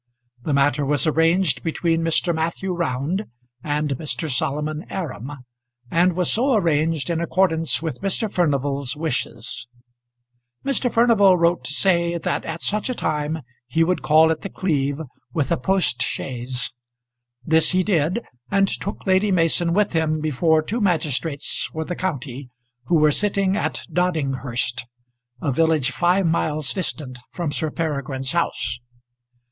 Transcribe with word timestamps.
The 0.41 0.53
matter 0.55 0.83
was 0.83 1.05
arranged 1.05 1.61
between 1.61 2.01
Mr. 2.01 2.33
Matthew 2.33 2.73
Round 2.73 3.25
and 3.63 3.95
Mr. 3.97 4.31
Solomon 4.31 4.83
Aram, 4.89 5.31
and 5.91 6.13
was 6.13 6.33
so 6.33 6.55
arranged 6.55 7.11
in 7.11 7.21
accordance 7.21 7.83
with 7.83 8.01
Mr. 8.01 8.27
Furnival's 8.31 8.95
wishes. 8.95 9.67
Mr. 10.65 10.91
Furnival 10.91 11.37
wrote 11.37 11.63
to 11.65 11.73
say 11.75 12.17
that 12.17 12.43
at 12.45 12.63
such 12.63 12.89
a 12.89 12.95
time 12.95 13.43
he 13.67 13.83
would 13.83 14.01
call 14.01 14.31
at 14.31 14.41
The 14.41 14.49
Cleeve 14.49 15.01
with 15.35 15.51
a 15.51 15.57
post 15.57 16.01
chaise. 16.01 16.71
This 17.45 17.69
he 17.73 17.83
did, 17.83 18.23
and 18.49 18.67
took 18.67 19.05
Lady 19.05 19.29
Mason 19.31 19.71
with 19.71 19.93
him 19.93 20.19
before 20.19 20.63
two 20.63 20.81
magistrates 20.81 21.69
for 21.71 21.85
the 21.85 21.95
county 21.95 22.49
who 22.87 22.97
were 22.97 23.11
sitting 23.11 23.55
at 23.55 23.83
Doddinghurst, 23.93 24.83
a 25.43 25.51
village 25.51 25.91
five 25.91 26.25
miles 26.25 26.73
distant 26.73 27.19
from 27.33 27.51
Sir 27.51 27.69
Peregrine's 27.69 28.31
house. 28.31 28.79